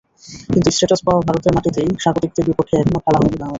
কিন্তু 0.49 0.69
স্ট্যাটাস 0.71 1.01
পাওয়ার 1.05 1.23
ভারতের 1.27 1.55
মাটিতেই 1.55 1.89
স্বাগতিকদের 2.03 2.47
বিপক্ষে 2.49 2.75
এখনো 2.77 2.99
খেলা 2.99 3.17
হয়নি 3.17 3.29
বাংলাদেশের। 3.31 3.49